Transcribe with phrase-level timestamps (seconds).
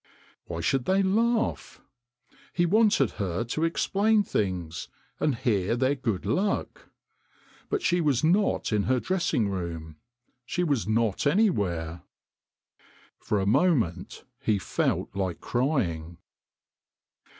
[0.45, 1.79] Why should they laugh?
[2.53, 4.87] He wanted her to explain things,
[5.19, 6.89] and hear their good luck.
[7.69, 9.97] But she was not in her dressing room,
[10.43, 12.01] she was not anywhere.
[13.19, 16.17] For a moment he felt like crying.